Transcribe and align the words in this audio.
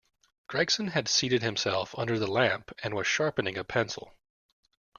Gregson 0.47 0.87
had 0.87 1.07
seated 1.07 1.43
himself 1.43 1.93
under 1.95 2.17
the 2.17 2.25
lamp 2.25 2.71
and 2.81 2.95
was 2.95 3.05
sharpening 3.05 3.55
a 3.55 3.63
pencil. 3.63 4.11